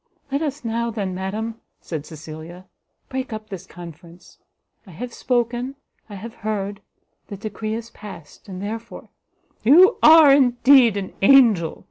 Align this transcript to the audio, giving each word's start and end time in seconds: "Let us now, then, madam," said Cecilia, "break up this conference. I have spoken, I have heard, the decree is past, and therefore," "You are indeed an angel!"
"Let 0.31 0.41
us 0.41 0.65
now, 0.65 0.89
then, 0.89 1.13
madam," 1.13 1.61
said 1.79 2.07
Cecilia, 2.07 2.65
"break 3.07 3.31
up 3.31 3.49
this 3.49 3.67
conference. 3.67 4.39
I 4.87 4.89
have 4.89 5.13
spoken, 5.13 5.75
I 6.09 6.15
have 6.15 6.33
heard, 6.41 6.81
the 7.27 7.37
decree 7.37 7.75
is 7.75 7.91
past, 7.91 8.49
and 8.49 8.63
therefore," 8.63 9.09
"You 9.63 9.99
are 10.01 10.33
indeed 10.33 10.97
an 10.97 11.13
angel!" 11.21 11.79